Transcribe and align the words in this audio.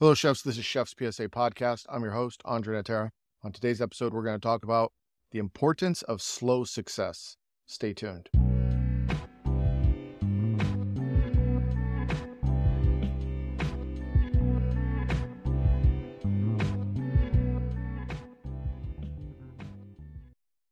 Hello, 0.00 0.12
chefs. 0.12 0.42
This 0.42 0.58
is 0.58 0.64
Chef's 0.64 0.92
PSA 0.98 1.28
Podcast. 1.28 1.86
I'm 1.88 2.02
your 2.02 2.10
host, 2.10 2.42
Andre 2.44 2.78
Natera. 2.78 3.10
On 3.44 3.52
today's 3.52 3.80
episode, 3.80 4.12
we're 4.12 4.24
going 4.24 4.34
to 4.34 4.44
talk 4.44 4.64
about 4.64 4.92
the 5.30 5.38
importance 5.38 6.02
of 6.02 6.20
slow 6.20 6.64
success. 6.64 7.36
Stay 7.66 7.94
tuned. 7.94 8.28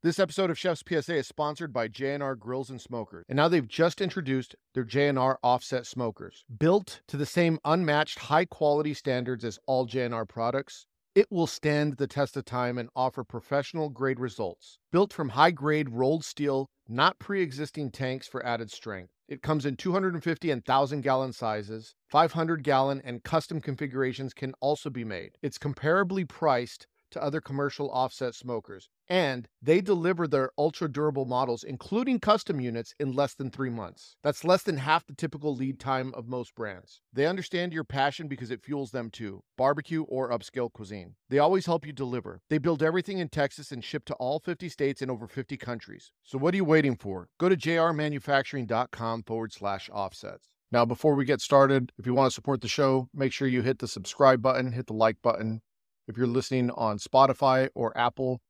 This 0.05 0.19
episode 0.19 0.51
of 0.51 0.59
Chef's 0.59 0.83
PSA 0.85 1.15
is 1.15 1.29
sponsored 1.29 1.73
by 1.73 1.87
J&R 1.87 2.35
Grills 2.35 2.71
and 2.71 2.81
Smokers. 2.81 3.25
And 3.29 3.37
now 3.37 3.47
they've 3.47 3.69
just 3.69 4.01
introduced 4.01 4.57
their 4.75 4.83
J&R 4.83 5.39
offset 5.45 5.87
smokers. 5.87 6.45
Built 6.59 7.03
to 7.07 7.17
the 7.17 7.25
same 7.25 7.61
unmatched 7.65 8.19
high 8.19 8.47
quality 8.47 8.95
standards 8.95 9.45
as 9.45 9.61
all 9.65 9.85
J&R 9.85 10.27
products, 10.27 10.87
it 11.15 11.29
will 11.31 11.47
stand 11.47 11.99
the 11.99 12.09
test 12.09 12.37
of 12.37 12.45
time 12.45 12.79
and 12.79 12.89
offer 12.97 13.23
professional 13.23 13.91
grade 13.91 14.19
results. 14.19 14.81
Built 14.91 15.13
from 15.13 15.29
high 15.29 15.53
grade 15.53 15.91
rolled 15.91 16.25
steel, 16.25 16.69
not 16.89 17.21
pre 17.21 17.41
existing 17.41 17.93
tanks 17.93 18.27
for 18.27 18.45
added 18.45 18.73
strength. 18.73 19.13
It 19.29 19.41
comes 19.41 19.65
in 19.65 19.77
250 19.77 20.51
and 20.51 20.63
1,000 20.67 21.03
gallon 21.03 21.33
sizes. 21.33 21.95
500 22.11 22.65
gallon 22.65 23.01
and 23.05 23.23
custom 23.23 23.61
configurations 23.61 24.35
can 24.35 24.53
also 24.59 24.91
be 24.91 25.05
made. 25.05 25.39
It's 25.43 25.59
comparably 25.59 26.29
priced 26.29 26.89
to 27.13 27.23
other 27.23 27.41
commercial 27.41 27.91
offset 27.91 28.35
smokers. 28.35 28.89
And 29.13 29.47
they 29.61 29.83
deliver 29.83 30.27
their 30.27 30.53
ultra 30.57 30.91
durable 30.91 31.27
models, 31.27 31.65
including 31.65 32.19
custom 32.19 32.63
units, 32.63 32.95
in 32.99 33.13
less 33.13 33.35
than 33.35 33.51
three 33.51 33.69
months. 33.69 34.17
That's 34.23 34.43
less 34.43 34.63
than 34.63 34.79
half 34.79 35.05
the 35.05 35.13
typical 35.15 35.55
lead 35.55 35.79
time 35.79 36.15
of 36.15 36.29
most 36.29 36.55
brands. 36.55 37.03
They 37.13 37.27
understand 37.27 37.75
your 37.75 37.85
passion 37.85 38.27
because 38.27 38.51
it 38.51 38.65
fuels 38.65 38.91
them 38.91 39.11
too 39.11 39.43
barbecue 39.59 40.05
or 40.05 40.31
upscale 40.31 40.73
cuisine. 40.73 41.17
They 41.29 41.39
always 41.39 41.67
help 41.67 41.87
you 41.87 41.93
deliver. 41.93 42.41
They 42.49 42.57
build 42.57 42.83
everything 42.83 43.19
in 43.19 43.29
Texas 43.29 43.71
and 43.71 43.85
ship 43.85 44.07
to 44.07 44.15
all 44.15 44.41
50 44.41 44.71
states 44.71 45.03
and 45.03 45.11
over 45.11 45.27
50 45.27 45.59
countries. 45.59 46.11
So 46.25 46.39
what 46.39 46.55
are 46.55 46.57
you 46.57 46.65
waiting 46.65 46.97
for? 46.97 47.29
Go 47.39 47.51
to 47.51 47.57
jrmanufacturing.com 47.57 49.25
forward 49.25 49.53
slash 49.53 49.91
offsets. 49.93 50.55
Now, 50.71 50.87
before 50.87 51.17
we 51.17 51.27
get 51.27 51.43
started, 51.43 51.93
if 51.99 52.07
you 52.07 52.15
want 52.15 52.31
to 52.31 52.35
support 52.35 52.63
the 52.63 52.69
show, 52.69 53.11
make 53.13 53.35
sure 53.35 53.47
you 53.47 53.61
hit 53.61 53.79
the 53.79 53.89
subscribe 53.89 54.41
button, 54.41 54.73
hit 54.73 54.87
the 54.87 54.95
like 54.95 55.21
button, 55.21 55.61
if 56.09 56.17
you're 56.17 56.27
listening 56.27 56.71
on 56.71 56.99
Spotify 56.99 57.69
or 57.75 57.97
Apple, 57.97 58.41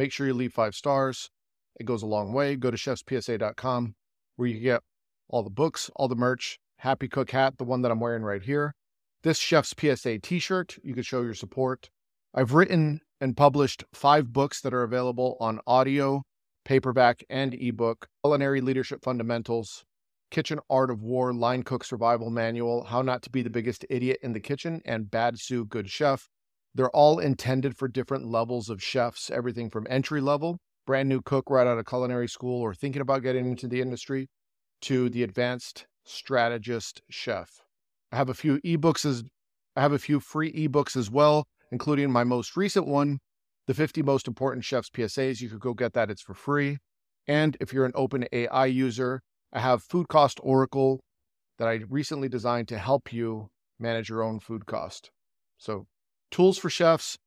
make 0.00 0.12
sure 0.12 0.26
you 0.26 0.32
leave 0.32 0.54
five 0.54 0.74
stars. 0.74 1.28
It 1.78 1.84
goes 1.84 2.02
a 2.02 2.06
long 2.06 2.32
way. 2.32 2.56
Go 2.56 2.70
to 2.70 2.76
chefspsa.com 2.78 3.94
where 4.36 4.48
you 4.48 4.58
get 4.58 4.80
all 5.28 5.42
the 5.42 5.50
books, 5.50 5.90
all 5.94 6.08
the 6.08 6.16
merch, 6.16 6.58
Happy 6.78 7.06
Cook 7.06 7.32
hat, 7.32 7.58
the 7.58 7.64
one 7.64 7.82
that 7.82 7.90
I'm 7.90 8.00
wearing 8.00 8.22
right 8.22 8.42
here. 8.42 8.74
This 9.22 9.38
Chef's 9.38 9.74
PSA 9.78 10.20
t 10.20 10.38
shirt, 10.38 10.78
you 10.82 10.94
can 10.94 11.02
show 11.02 11.20
your 11.20 11.34
support. 11.34 11.90
I've 12.32 12.54
written 12.54 13.00
and 13.20 13.36
published 13.36 13.84
five 13.92 14.32
books 14.32 14.62
that 14.62 14.72
are 14.72 14.84
available 14.84 15.36
on 15.38 15.60
audio, 15.66 16.22
paperback, 16.64 17.22
and 17.28 17.52
ebook 17.52 18.08
Culinary 18.24 18.62
Leadership 18.62 19.04
Fundamentals, 19.04 19.84
Kitchen 20.30 20.60
Art 20.70 20.90
of 20.90 21.02
War, 21.02 21.34
Line 21.34 21.62
Cook 21.62 21.84
Survival 21.84 22.30
Manual, 22.30 22.84
How 22.84 23.02
Not 23.02 23.20
to 23.24 23.30
Be 23.30 23.42
the 23.42 23.50
Biggest 23.50 23.84
Idiot 23.90 24.16
in 24.22 24.32
the 24.32 24.40
Kitchen, 24.40 24.80
and 24.86 25.10
Bad 25.10 25.38
Sous 25.38 25.66
Good 25.68 25.90
Chef. 25.90 26.30
They're 26.74 26.90
all 26.90 27.18
intended 27.18 27.76
for 27.76 27.88
different 27.88 28.26
levels 28.26 28.68
of 28.70 28.82
chefs, 28.82 29.30
everything 29.30 29.70
from 29.70 29.86
entry 29.90 30.20
level, 30.20 30.58
brand 30.86 31.08
new 31.08 31.20
cook 31.20 31.50
right 31.50 31.66
out 31.66 31.78
of 31.78 31.86
culinary 31.86 32.28
school 32.28 32.60
or 32.60 32.74
thinking 32.74 33.02
about 33.02 33.22
getting 33.22 33.46
into 33.46 33.66
the 33.66 33.80
industry, 33.80 34.28
to 34.82 35.08
the 35.08 35.22
advanced 35.22 35.86
strategist 36.04 37.02
chef. 37.10 37.60
I 38.12 38.16
have 38.16 38.28
a 38.28 38.34
few 38.34 38.58
ebooks 38.60 39.04
as 39.04 39.24
I 39.76 39.82
have 39.82 39.92
a 39.92 39.98
few 39.98 40.20
free 40.20 40.52
ebooks 40.52 40.96
as 40.96 41.10
well, 41.10 41.46
including 41.70 42.10
my 42.10 42.24
most 42.24 42.56
recent 42.56 42.86
one, 42.86 43.18
The 43.66 43.74
50 43.74 44.02
Most 44.02 44.26
Important 44.26 44.64
Chefs 44.64 44.90
PSAs. 44.90 45.40
You 45.40 45.48
could 45.48 45.60
go 45.60 45.74
get 45.74 45.92
that, 45.92 46.10
it's 46.10 46.22
for 46.22 46.34
free. 46.34 46.78
And 47.26 47.56
if 47.60 47.72
you're 47.72 47.84
an 47.84 47.92
open 47.94 48.26
AI 48.32 48.66
user, 48.66 49.22
I 49.52 49.60
have 49.60 49.82
Food 49.82 50.08
Cost 50.08 50.40
Oracle 50.42 51.00
that 51.58 51.68
I 51.68 51.80
recently 51.88 52.28
designed 52.28 52.68
to 52.68 52.78
help 52.78 53.12
you 53.12 53.50
manage 53.78 54.08
your 54.08 54.22
own 54.22 54.40
food 54.40 54.66
cost. 54.66 55.10
So 55.58 55.86
tools 56.30 56.58
for 56.58 56.70
chefs, 56.70 57.18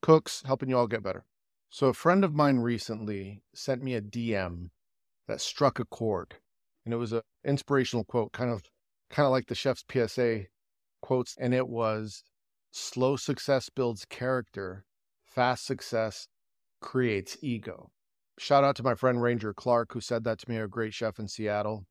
cooks, 0.00 0.42
helping 0.46 0.68
you 0.68 0.76
all 0.76 0.86
get 0.86 1.02
better. 1.02 1.24
So, 1.70 1.86
a 1.88 1.94
friend 1.94 2.24
of 2.24 2.34
mine 2.34 2.58
recently 2.58 3.42
sent 3.54 3.82
me 3.82 3.94
a 3.94 4.02
DM 4.02 4.70
that 5.26 5.40
struck 5.40 5.78
a 5.78 5.84
chord, 5.84 6.36
and 6.84 6.92
it 6.92 6.98
was 6.98 7.12
an 7.12 7.22
inspirational 7.44 8.04
quote, 8.04 8.32
kind 8.32 8.50
of, 8.50 8.62
kind 9.08 9.26
of 9.26 9.32
like 9.32 9.46
the 9.46 9.54
chef's 9.54 9.84
PSA 9.90 10.46
quotes, 11.00 11.36
and 11.38 11.54
it 11.54 11.68
was, 11.68 12.24
"Slow 12.70 13.16
success 13.16 13.70
builds 13.70 14.04
character, 14.04 14.84
fast 15.24 15.64
success 15.64 16.28
creates 16.80 17.36
ego." 17.40 17.90
Shout 18.38 18.64
out 18.64 18.76
to 18.76 18.82
my 18.82 18.94
friend 18.94 19.22
Ranger 19.22 19.54
Clark, 19.54 19.92
who 19.92 20.00
said 20.00 20.24
that 20.24 20.38
to 20.40 20.50
me, 20.50 20.56
a 20.56 20.68
great 20.68 20.94
chef 20.94 21.18
in 21.18 21.28
Seattle. 21.28 21.86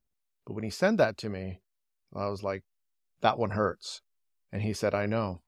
But 0.46 0.54
when 0.54 0.64
he 0.64 0.70
sent 0.70 0.98
that 0.98 1.18
to 1.18 1.30
me, 1.30 1.62
I 2.14 2.28
was 2.28 2.44
like, 2.44 2.64
"That 3.22 3.38
one 3.38 3.52
hurts," 3.52 4.02
and 4.52 4.62
he 4.62 4.74
said, 4.74 4.94
"I 4.94 5.06
know." 5.06 5.42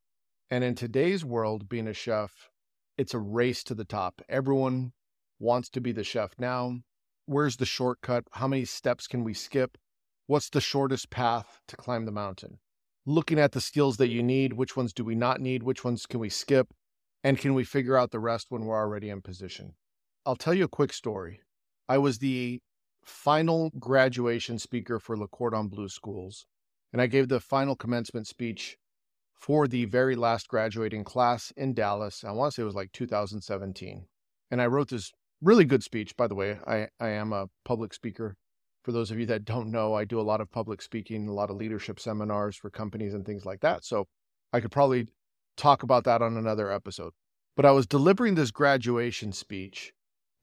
And 0.49 0.63
in 0.63 0.75
today's 0.75 1.25
world, 1.25 1.67
being 1.67 1.87
a 1.87 1.93
chef, 1.93 2.49
it's 2.97 3.13
a 3.13 3.19
race 3.19 3.63
to 3.63 3.75
the 3.75 3.85
top. 3.85 4.21
Everyone 4.29 4.93
wants 5.39 5.69
to 5.69 5.81
be 5.81 5.91
the 5.91 6.03
chef 6.03 6.31
now. 6.37 6.79
Where's 7.25 7.57
the 7.57 7.65
shortcut? 7.65 8.25
How 8.31 8.47
many 8.47 8.65
steps 8.65 9.07
can 9.07 9.23
we 9.23 9.33
skip? 9.33 9.77
What's 10.27 10.49
the 10.49 10.61
shortest 10.61 11.09
path 11.09 11.59
to 11.67 11.75
climb 11.75 12.05
the 12.05 12.11
mountain? 12.11 12.59
Looking 13.05 13.39
at 13.39 13.51
the 13.51 13.61
skills 13.61 13.97
that 13.97 14.09
you 14.09 14.23
need, 14.23 14.53
which 14.53 14.77
ones 14.77 14.93
do 14.93 15.03
we 15.03 15.15
not 15.15 15.41
need? 15.41 15.63
Which 15.63 15.83
ones 15.83 16.05
can 16.05 16.19
we 16.19 16.29
skip? 16.29 16.73
And 17.23 17.37
can 17.37 17.53
we 17.53 17.63
figure 17.63 17.97
out 17.97 18.11
the 18.11 18.19
rest 18.19 18.47
when 18.49 18.65
we're 18.65 18.77
already 18.77 19.09
in 19.09 19.21
position? 19.21 19.73
I'll 20.25 20.35
tell 20.35 20.53
you 20.53 20.65
a 20.65 20.69
quick 20.69 20.93
story. 20.93 21.41
I 21.89 21.97
was 21.97 22.19
the 22.19 22.61
final 23.03 23.71
graduation 23.79 24.59
speaker 24.59 24.99
for 24.99 25.17
Le 25.17 25.27
Cordon 25.27 25.67
Bleu 25.67 25.89
schools, 25.89 26.45
and 26.91 27.01
I 27.01 27.07
gave 27.07 27.27
the 27.27 27.39
final 27.39 27.75
commencement 27.75 28.27
speech 28.27 28.77
for 29.35 29.67
the 29.67 29.85
very 29.85 30.15
last 30.15 30.47
graduating 30.47 31.03
class 31.03 31.51
in 31.57 31.73
Dallas. 31.73 32.23
I 32.23 32.31
want 32.31 32.51
to 32.51 32.55
say 32.55 32.61
it 32.63 32.65
was 32.65 32.75
like 32.75 32.91
2017. 32.91 34.05
And 34.51 34.61
I 34.61 34.67
wrote 34.67 34.89
this 34.89 35.11
really 35.41 35.65
good 35.65 35.83
speech, 35.83 36.15
by 36.15 36.27
the 36.27 36.35
way. 36.35 36.57
I, 36.65 36.87
I 36.99 37.09
am 37.09 37.33
a 37.33 37.47
public 37.65 37.93
speaker. 37.93 38.35
For 38.83 38.91
those 38.91 39.11
of 39.11 39.19
you 39.19 39.25
that 39.27 39.45
don't 39.45 39.71
know, 39.71 39.93
I 39.93 40.05
do 40.05 40.19
a 40.19 40.21
lot 40.21 40.41
of 40.41 40.51
public 40.51 40.81
speaking, 40.81 41.27
a 41.27 41.33
lot 41.33 41.49
of 41.49 41.55
leadership 41.55 41.99
seminars 41.99 42.55
for 42.55 42.69
companies 42.69 43.13
and 43.13 43.25
things 43.25 43.45
like 43.45 43.61
that. 43.61 43.85
So 43.85 44.07
I 44.51 44.59
could 44.59 44.71
probably 44.71 45.07
talk 45.57 45.83
about 45.83 46.03
that 46.05 46.21
on 46.21 46.37
another 46.37 46.71
episode. 46.71 47.13
But 47.55 47.65
I 47.65 47.71
was 47.71 47.85
delivering 47.85 48.35
this 48.35 48.51
graduation 48.51 49.31
speech. 49.31 49.93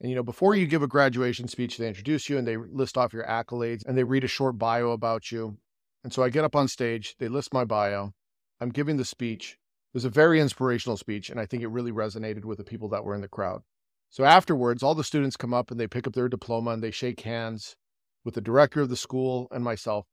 And, 0.01 0.09
you 0.09 0.17
know, 0.17 0.23
before 0.23 0.55
you 0.55 0.67
give 0.67 0.83
a 0.83 0.89
graduation 0.89 1.49
speech, 1.49 1.77
they 1.77 1.89
introduce 1.89 2.29
you 2.29 2.39
and 2.39 2.47
they 2.47 2.57
list 2.57 2.97
off 2.97 3.13
your 3.13 3.25
accolades 3.25 3.85
and 3.85 3.97
they 3.97 4.05
read 4.05 4.25
a 4.25 4.29
short 4.29 4.59
bio 4.59 4.93
about 4.93 5.31
you. 5.31 5.59
And 6.03 6.13
so 6.13 6.23
I 6.23 6.31
get 6.31 6.45
up 6.45 6.57
on 6.57 6.69
stage, 6.69 7.17
they 7.19 7.29
list 7.29 7.53
my 7.53 7.65
bio, 7.65 8.13
I'm 8.61 8.71
giving 8.71 8.97
the 8.97 9.05
speech. 9.05 9.59
It 9.93 9.97
was 9.97 10.05
a 10.05 10.11
very 10.11 10.41
inspirational 10.41 10.97
speech, 10.97 11.31
and 11.31 11.41
I 11.41 11.47
think 11.47 11.63
it 11.63 11.69
really 11.69 11.93
resonated 11.93 12.45
with 12.45 12.59
the 12.59 12.65
people 12.65 12.89
that 12.91 13.05
were 13.05 13.15
in 13.15 13.23
the 13.23 13.29
crowd. 13.29 13.63
So 14.11 14.25
afterwards, 14.25 14.83
all 14.83 14.95
the 14.95 15.05
students 15.05 15.37
come 15.37 15.55
up 15.55 15.71
and 15.71 15.79
they 15.79 15.87
pick 15.87 16.07
up 16.07 16.15
their 16.15 16.29
diploma 16.29 16.73
and 16.73 16.83
they 16.83 16.91
shake 16.91 17.21
hands 17.21 17.77
with 18.25 18.35
the 18.35 18.41
director 18.41 18.81
of 18.81 18.89
the 18.89 18.97
school 18.97 19.47
and 19.53 19.63
myself. 19.63 20.07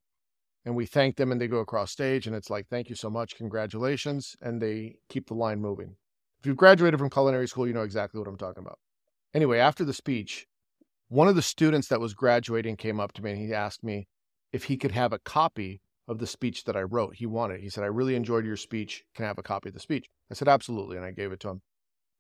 And 0.64 0.76
we 0.76 0.86
thank 0.86 1.16
them 1.16 1.32
and 1.32 1.42
they 1.42 1.48
go 1.48 1.58
across 1.58 1.92
stage 1.92 2.28
and 2.28 2.36
it's 2.36 2.50
like, 2.50 2.68
thank 2.68 2.90
you 2.90 2.96
so 2.96 3.10
much, 3.10 3.36
congratulations. 3.36 4.36
And 4.40 4.62
they 4.62 4.98
keep 5.10 5.28
the 5.28 5.34
line 5.34 5.62
moving. 5.62 5.96
If 6.40 6.46
you've 6.46 6.58
graduated 6.58 7.00
from 7.00 7.10
culinary 7.10 7.48
school, 7.48 7.68
you 7.68 7.74
know 7.74 7.82
exactly 7.82 8.20
what 8.20 8.28
I'm 8.28 8.38
talking 8.38 8.64
about. 8.64 8.78
Anyway, 9.34 9.58
after 9.58 9.84
the 9.84 9.94
speech, 9.94 10.46
one 11.10 11.28
of 11.28 11.36
the 11.36 11.42
students 11.42 11.88
that 11.88 12.02
was 12.02 12.14
graduating 12.14 12.76
came 12.76 13.00
up 13.00 13.14
to 13.14 13.24
me 13.24 13.32
and 13.32 13.40
he 13.40 13.54
asked 13.54 13.84
me 13.84 14.08
if 14.52 14.66
he 14.66 14.78
could 14.78 14.92
have 14.92 15.14
a 15.14 15.20
copy 15.20 15.82
of 16.08 16.20
the 16.20 16.28
speech 16.28 16.64
that 16.64 16.76
I 16.76 16.82
wrote. 16.82 17.16
He 17.16 17.26
wanted. 17.26 17.62
He 17.62 17.70
said, 17.70 17.84
I 17.84 17.88
really 17.88 18.16
enjoyed 18.16 18.46
your 18.46 18.58
speech. 18.58 19.04
Can 19.16 19.26
I 19.26 19.28
have 19.28 19.38
a 19.38 19.44
copy 19.44 19.70
of 19.70 19.74
the 19.74 19.80
speech? 19.80 20.08
I 20.32 20.34
said, 20.34 20.48
absolutely. 20.48 20.98
And 20.98 21.06
I 21.06 21.12
gave 21.12 21.32
it 21.32 21.40
to 21.42 21.50
him. 21.50 21.62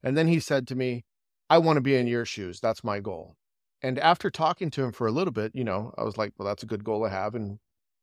And 0.03 0.17
then 0.17 0.27
he 0.27 0.39
said 0.39 0.67
to 0.67 0.75
me, 0.75 1.05
I 1.49 1.57
want 1.57 1.77
to 1.77 1.81
be 1.81 1.95
in 1.95 2.07
your 2.07 2.25
shoes. 2.25 2.59
That's 2.59 2.83
my 2.83 2.99
goal. 2.99 3.35
And 3.81 3.99
after 3.99 4.29
talking 4.29 4.69
to 4.71 4.83
him 4.83 4.91
for 4.91 5.07
a 5.07 5.11
little 5.11 5.31
bit, 5.31 5.51
you 5.53 5.63
know, 5.63 5.93
I 5.97 6.03
was 6.03 6.17
like, 6.17 6.33
well, 6.37 6.47
that's 6.47 6.63
a 6.63 6.67
good 6.67 6.83
goal 6.83 7.03
to 7.03 7.09
have. 7.09 7.35
And 7.35 7.59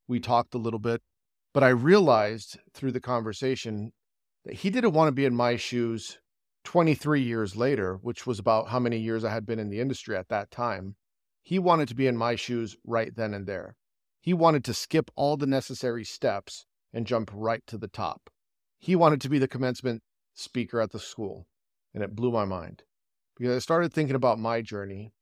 we 0.08 0.20
talked 0.20 0.55
a 0.55 0.58
little 0.58 0.79
bit. 0.79 1.03
But 1.53 1.62
I 1.62 1.69
realized 1.69 2.58
through 2.73 2.93
the 2.93 3.00
conversation 3.00 3.93
that 4.44 4.55
he 4.55 4.70
didn't 4.70 4.93
want 4.93 5.08
to 5.08 5.12
be 5.12 5.25
in 5.25 5.35
my 5.35 5.56
shoes 5.56 6.19
23 6.64 7.20
years 7.23 7.56
later, 7.56 7.97
which 7.97 8.26
was 8.26 8.38
about 8.38 8.69
how 8.69 8.79
many 8.79 8.99
years 8.99 9.25
I 9.25 9.31
had 9.31 9.47
been 9.47 9.58
in 9.58 9.69
the 9.69 9.81
industry 9.81 10.17
at 10.17 10.29
that 10.29 10.50
time. 10.50 10.97
He 11.43 11.58
wanted 11.58 11.88
to 11.88 11.94
be 11.94 12.06
in 12.06 12.17
my 12.17 12.37
shoes 12.37 12.76
right 12.85 13.14
then 13.14 13.35
and 13.35 13.47
there. 13.47 13.76
He 14.25 14.32
wanted 14.32 14.65
to 14.65 14.73
skip 14.73 15.11
all 15.17 15.37
the 15.37 15.47
necessary 15.47 16.03
steps 16.03 16.65
and 16.94 17.06
jump 17.06 17.31
right 17.35 17.61
to 17.67 17.76
the 17.76 17.88
top. 17.88 18.31
He 18.79 18.97
wanted 18.97 19.21
to 19.21 19.29
be 19.29 19.38
the 19.38 19.47
commencement 19.47 20.03
speaker 20.32 20.81
at 20.81 20.93
the 20.93 20.99
school, 20.99 21.47
and 21.93 22.03
it 22.03 22.17
blew 22.17 22.32
my 22.32 22.47
mind 22.47 22.85
because 23.37 23.55
I 23.55 23.59
started 23.59 23.93
thinking 23.93 24.17
about 24.17 24.38
my 24.38 24.62
journey, 24.62 25.12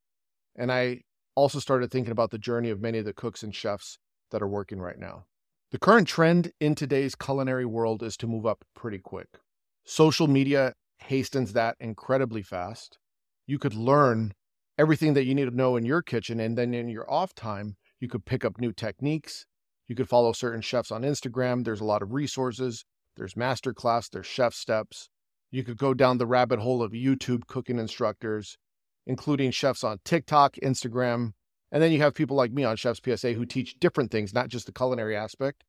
and 0.55 0.71
I 0.71 1.01
also 1.35 1.59
started 1.59 1.91
thinking 1.91 2.13
about 2.13 2.31
the 2.31 2.39
journey 2.39 2.71
of 2.71 2.81
many 2.81 2.99
of 2.99 3.05
the 3.05 3.13
cooks 3.13 3.43
and 3.43 3.53
chefs 3.53 3.99
that 4.31 4.41
are 4.41 4.47
working 4.47 4.79
right 4.79 5.01
now. 5.01 5.25
The 5.73 5.81
current 5.81 6.07
trend 6.07 6.53
in 6.61 6.77
today's 6.77 7.17
culinary 7.17 7.67
world 7.67 8.05
is 8.05 8.17
to 8.19 8.29
move 8.29 8.47
up 8.47 8.65
pretty 8.73 9.01
quick. 9.01 9.41
Social 9.85 10.29
media 10.29 10.75
hastens 10.99 11.55
that 11.55 11.75
incredibly 11.81 12.43
fast. 12.43 13.01
You 13.49 13.59
could 13.59 13.75
learn 13.75 14.35
everything 14.79 15.15
that 15.15 15.25
you 15.25 15.35
need 15.35 15.47
to 15.47 15.57
know 15.57 15.75
in 15.75 15.85
your 15.85 16.03
kitchen, 16.03 16.39
and 16.39 16.57
then 16.57 16.73
in 16.73 16.89
your 16.89 17.11
off 17.11 17.35
time, 17.35 17.79
you 18.03 18.09
could 18.09 18.25
pick 18.25 18.45
up 18.45 18.59
new 18.59 18.73
techniques. 18.73 19.47
You 19.87 19.95
could 19.95 20.09
follow 20.09 20.33
certain 20.33 20.61
chefs 20.61 20.91
on 20.91 21.03
Instagram. 21.03 21.65
There's 21.65 21.81
a 21.81 21.85
lot 21.85 22.03
of 22.03 22.13
resources. 22.13 22.85
There's 23.17 23.35
masterclass, 23.35 24.11
there's 24.11 24.27
chef 24.27 24.55
steps. 24.55 25.09
You 25.53 25.63
could 25.63 25.77
go 25.77 25.95
down 25.95 26.19
the 26.19 26.27
rabbit 26.27 26.59
hole 26.59 26.83
of 26.83 26.91
YouTube 26.91 27.47
cooking 27.47 27.79
instructors, 27.79 28.59
including 29.07 29.53
chefs 29.53 29.85
on 29.85 30.01
TikTok, 30.05 30.57
Instagram, 30.57 31.35
and 31.71 31.81
then 31.81 31.93
you 31.93 32.01
have 32.01 32.15
people 32.15 32.37
like 32.37 32.53
me 32.53 32.65
on 32.65 32.77
Chefs 32.77 33.01
PSA 33.05 33.35
who 33.35 33.47
teach 33.47 33.79
different 33.79 34.11
things, 34.11 34.35
not 34.35 34.49
just 34.49 34.67
the 34.67 34.73
culinary 34.73 35.17
aspect, 35.17 35.63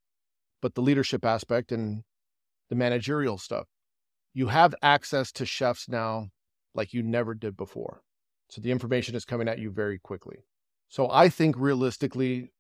but 0.60 0.74
the 0.74 0.82
leadership 0.82 1.24
aspect 1.24 1.72
and 1.72 2.04
the 2.70 2.76
managerial 2.76 3.38
stuff. 3.38 3.68
You 4.34 4.48
have 4.48 4.74
access 4.82 5.32
to 5.34 5.46
chefs 5.46 5.88
now 5.88 6.30
like 6.74 6.94
you 6.94 7.04
never 7.04 7.36
did 7.36 7.56
before. 7.56 8.02
So 8.50 8.60
the 8.60 8.72
information 8.72 9.16
is 9.16 9.24
coming 9.24 9.48
at 9.48 9.60
you 9.60 9.70
very 9.70 10.00
quickly. 10.00 10.46
So 10.90 11.10
I 11.10 11.30
think 11.30 11.56
realistically, 11.58 12.52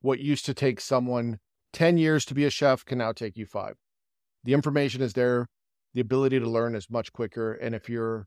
what 0.00 0.20
used 0.20 0.44
to 0.46 0.54
take 0.54 0.80
someone 0.80 1.38
10 1.72 1.98
years 1.98 2.24
to 2.26 2.34
be 2.34 2.44
a 2.44 2.50
chef 2.50 2.84
can 2.84 2.98
now 2.98 3.12
take 3.12 3.36
you 3.36 3.46
five. 3.46 3.74
The 4.44 4.54
information 4.54 5.02
is 5.02 5.12
there. 5.12 5.46
The 5.94 6.00
ability 6.00 6.38
to 6.38 6.48
learn 6.48 6.74
is 6.74 6.90
much 6.90 7.12
quicker. 7.12 7.52
And 7.52 7.74
if 7.74 7.88
you're 7.88 8.26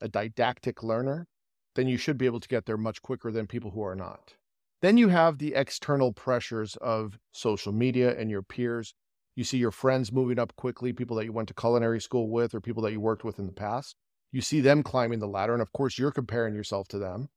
a 0.00 0.08
didactic 0.08 0.82
learner, 0.82 1.26
then 1.74 1.88
you 1.88 1.96
should 1.96 2.18
be 2.18 2.26
able 2.26 2.40
to 2.40 2.48
get 2.48 2.66
there 2.66 2.76
much 2.76 3.00
quicker 3.02 3.30
than 3.30 3.46
people 3.46 3.70
who 3.70 3.82
are 3.82 3.94
not. 3.94 4.34
Then 4.82 4.98
you 4.98 5.08
have 5.08 5.38
the 5.38 5.54
external 5.54 6.12
pressures 6.12 6.76
of 6.76 7.18
social 7.30 7.72
media 7.72 8.18
and 8.18 8.30
your 8.30 8.42
peers. 8.42 8.94
You 9.36 9.44
see 9.44 9.58
your 9.58 9.70
friends 9.70 10.12
moving 10.12 10.38
up 10.38 10.54
quickly, 10.56 10.92
people 10.92 11.16
that 11.16 11.24
you 11.24 11.32
went 11.32 11.48
to 11.48 11.54
culinary 11.54 12.00
school 12.00 12.28
with 12.28 12.54
or 12.54 12.60
people 12.60 12.82
that 12.82 12.92
you 12.92 13.00
worked 13.00 13.24
with 13.24 13.38
in 13.38 13.46
the 13.46 13.52
past. 13.52 13.96
You 14.32 14.40
see 14.40 14.60
them 14.60 14.82
climbing 14.82 15.20
the 15.20 15.28
ladder. 15.28 15.52
And 15.52 15.62
of 15.62 15.72
course, 15.72 15.98
you're 15.98 16.10
comparing 16.10 16.54
yourself 16.54 16.88
to 16.88 16.98
them. 16.98 17.28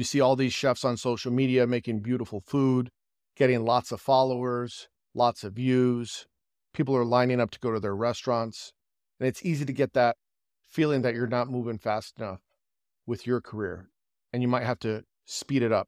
You 0.00 0.04
see 0.04 0.22
all 0.22 0.34
these 0.34 0.54
chefs 0.54 0.82
on 0.82 0.96
social 0.96 1.30
media 1.30 1.66
making 1.66 2.00
beautiful 2.00 2.40
food, 2.40 2.88
getting 3.36 3.66
lots 3.66 3.92
of 3.92 4.00
followers, 4.00 4.88
lots 5.14 5.44
of 5.44 5.52
views. 5.52 6.26
People 6.72 6.96
are 6.96 7.04
lining 7.04 7.38
up 7.38 7.50
to 7.50 7.58
go 7.58 7.70
to 7.70 7.80
their 7.80 7.94
restaurants. 7.94 8.72
And 9.18 9.28
it's 9.28 9.44
easy 9.44 9.66
to 9.66 9.74
get 9.74 9.92
that 9.92 10.16
feeling 10.66 11.02
that 11.02 11.12
you're 11.12 11.26
not 11.26 11.50
moving 11.50 11.76
fast 11.76 12.18
enough 12.18 12.40
with 13.06 13.26
your 13.26 13.42
career 13.42 13.90
and 14.32 14.40
you 14.40 14.48
might 14.48 14.62
have 14.62 14.78
to 14.78 15.02
speed 15.26 15.62
it 15.62 15.70
up 15.70 15.86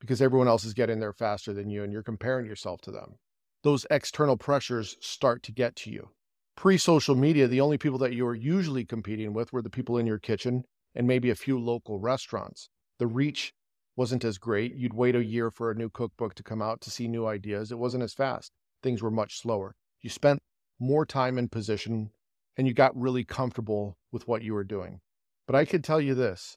because 0.00 0.20
everyone 0.20 0.48
else 0.48 0.64
is 0.64 0.74
getting 0.74 0.98
there 0.98 1.12
faster 1.12 1.52
than 1.52 1.70
you 1.70 1.84
and 1.84 1.92
you're 1.92 2.02
comparing 2.02 2.46
yourself 2.46 2.80
to 2.80 2.90
them. 2.90 3.18
Those 3.62 3.86
external 3.88 4.36
pressures 4.36 4.96
start 5.00 5.44
to 5.44 5.52
get 5.52 5.76
to 5.76 5.92
you. 5.92 6.10
Pre 6.56 6.76
social 6.76 7.14
media, 7.14 7.46
the 7.46 7.60
only 7.60 7.78
people 7.78 8.00
that 8.00 8.14
you 8.14 8.24
were 8.24 8.34
usually 8.34 8.84
competing 8.84 9.32
with 9.32 9.52
were 9.52 9.62
the 9.62 9.70
people 9.70 9.96
in 9.96 10.08
your 10.08 10.18
kitchen 10.18 10.64
and 10.92 11.06
maybe 11.06 11.30
a 11.30 11.36
few 11.36 11.56
local 11.56 12.00
restaurants. 12.00 12.68
The 13.04 13.08
reach 13.08 13.52
wasn't 13.96 14.24
as 14.24 14.38
great. 14.38 14.76
You'd 14.76 14.94
wait 14.94 15.14
a 15.14 15.22
year 15.22 15.50
for 15.50 15.70
a 15.70 15.74
new 15.74 15.90
cookbook 15.90 16.34
to 16.36 16.42
come 16.42 16.62
out 16.62 16.80
to 16.80 16.90
see 16.90 17.06
new 17.06 17.26
ideas. 17.26 17.70
It 17.70 17.78
wasn't 17.78 18.02
as 18.02 18.14
fast. 18.14 18.50
Things 18.82 19.02
were 19.02 19.10
much 19.10 19.38
slower. 19.38 19.76
You 20.00 20.08
spent 20.08 20.40
more 20.78 21.04
time 21.04 21.36
in 21.36 21.50
position 21.50 22.12
and 22.56 22.66
you 22.66 22.72
got 22.72 22.98
really 22.98 23.22
comfortable 23.22 23.98
with 24.10 24.26
what 24.26 24.40
you 24.40 24.54
were 24.54 24.64
doing. 24.64 25.02
But 25.46 25.54
I 25.54 25.66
could 25.66 25.84
tell 25.84 26.00
you 26.00 26.14
this 26.14 26.56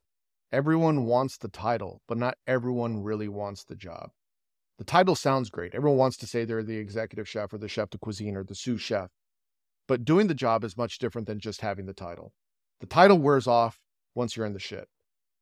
everyone 0.49 1.03
wants 1.03 1.37
the 1.37 1.49
title, 1.49 2.01
but 2.07 2.17
not 2.17 2.37
everyone 2.47 3.03
really 3.03 3.27
wants 3.27 3.65
the 3.65 3.75
job. 3.75 4.11
The 4.77 4.85
title 4.85 5.15
sounds 5.15 5.49
great. 5.49 5.75
Everyone 5.75 5.97
wants 5.97 6.15
to 6.15 6.27
say 6.27 6.45
they're 6.45 6.63
the 6.63 6.77
executive 6.77 7.27
chef 7.27 7.51
or 7.51 7.57
the 7.57 7.67
chef 7.67 7.89
de 7.89 7.97
cuisine 7.97 8.37
or 8.37 8.45
the 8.45 8.55
sous 8.55 8.79
chef. 8.79 9.11
But 9.85 10.05
doing 10.05 10.27
the 10.27 10.33
job 10.33 10.63
is 10.63 10.77
much 10.77 10.97
different 10.97 11.27
than 11.27 11.41
just 11.41 11.59
having 11.59 11.87
the 11.87 11.93
title. 11.93 12.31
The 12.79 12.87
title 12.87 13.19
wears 13.19 13.47
off 13.47 13.81
once 14.15 14.37
you're 14.37 14.45
in 14.45 14.53
the 14.53 14.59
shit, 14.59 14.87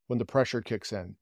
when 0.06 0.18
the 0.18 0.24
pressure 0.24 0.60
kicks 0.60 0.92
in, 0.92 1.16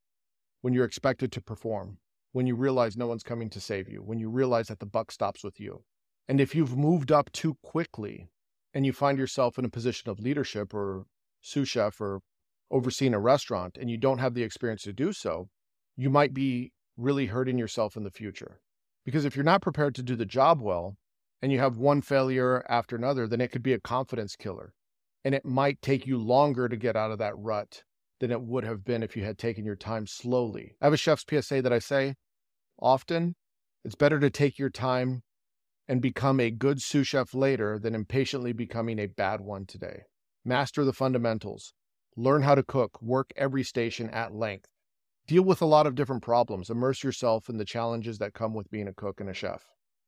when 0.60 0.74
you're 0.74 0.84
expected 0.84 1.32
to 1.32 1.40
perform, 1.40 1.98
when 2.32 2.46
you 2.46 2.54
realize 2.54 2.96
no 2.96 3.06
one's 3.06 3.22
coming 3.22 3.48
to 3.50 3.60
save 3.60 3.88
you, 3.88 3.98
when 3.98 4.18
you 4.18 4.28
realize 4.28 4.68
that 4.68 4.78
the 4.78 4.86
buck 4.86 5.12
stops 5.12 5.44
with 5.44 5.60
you. 5.60 5.84
And 6.28 6.40
if 6.40 6.54
you've 6.54 6.76
moved 6.76 7.12
up 7.12 7.30
too 7.32 7.56
quickly 7.62 8.28
and 8.72 8.84
you 8.84 8.92
find 8.92 9.18
yourself 9.18 9.58
in 9.58 9.64
a 9.64 9.70
position 9.70 10.10
of 10.10 10.20
leadership 10.20 10.74
or 10.74 11.04
sous 11.40 11.68
chef 11.68 12.00
or 12.00 12.20
overseeing 12.70 13.14
a 13.14 13.20
restaurant 13.20 13.76
and 13.78 13.90
you 13.90 13.96
don't 13.96 14.18
have 14.18 14.34
the 14.34 14.42
experience 14.42 14.82
to 14.82 14.92
do 14.92 15.12
so, 15.12 15.48
you 15.96 16.10
might 16.10 16.34
be 16.34 16.72
really 16.96 17.26
hurting 17.26 17.58
yourself 17.58 17.96
in 17.96 18.04
the 18.04 18.10
future. 18.10 18.60
Because 19.04 19.24
if 19.24 19.36
you're 19.36 19.44
not 19.44 19.62
prepared 19.62 19.94
to 19.96 20.02
do 20.02 20.16
the 20.16 20.24
job 20.24 20.60
well 20.60 20.96
and 21.42 21.52
you 21.52 21.58
have 21.58 21.76
one 21.76 22.00
failure 22.00 22.64
after 22.68 22.96
another, 22.96 23.28
then 23.28 23.40
it 23.40 23.52
could 23.52 23.62
be 23.62 23.74
a 23.74 23.80
confidence 23.80 24.34
killer. 24.34 24.72
And 25.24 25.34
it 25.34 25.44
might 25.44 25.80
take 25.82 26.06
you 26.06 26.18
longer 26.18 26.68
to 26.68 26.76
get 26.76 26.96
out 26.96 27.10
of 27.10 27.18
that 27.18 27.36
rut 27.36 27.82
than 28.24 28.30
it 28.30 28.40
would 28.40 28.64
have 28.64 28.86
been 28.86 29.02
if 29.02 29.18
you 29.18 29.22
had 29.22 29.36
taken 29.36 29.66
your 29.66 29.76
time 29.76 30.06
slowly. 30.06 30.74
I 30.80 30.86
have 30.86 30.94
a 30.94 30.96
chef's 30.96 31.26
PSA 31.28 31.60
that 31.60 31.74
I 31.74 31.78
say 31.78 32.14
often 32.80 33.34
it's 33.84 33.96
better 33.96 34.18
to 34.18 34.30
take 34.30 34.58
your 34.58 34.70
time 34.70 35.24
and 35.86 36.00
become 36.00 36.40
a 36.40 36.50
good 36.50 36.80
sous 36.80 37.06
chef 37.06 37.34
later 37.34 37.78
than 37.78 37.94
impatiently 37.94 38.54
becoming 38.54 38.98
a 38.98 39.08
bad 39.08 39.42
one 39.42 39.66
today. 39.66 40.04
Master 40.42 40.86
the 40.86 40.94
fundamentals. 40.94 41.74
Learn 42.16 42.40
how 42.40 42.54
to 42.54 42.62
cook, 42.62 43.02
work 43.02 43.30
every 43.36 43.62
station 43.62 44.08
at 44.08 44.34
length. 44.34 44.70
Deal 45.26 45.42
with 45.42 45.60
a 45.60 45.66
lot 45.66 45.86
of 45.86 45.94
different 45.94 46.22
problems. 46.22 46.70
Immerse 46.70 47.04
yourself 47.04 47.50
in 47.50 47.58
the 47.58 47.66
challenges 47.66 48.16
that 48.20 48.32
come 48.32 48.54
with 48.54 48.70
being 48.70 48.88
a 48.88 48.94
cook 48.94 49.20
and 49.20 49.28
a 49.28 49.34
chef. 49.34 49.66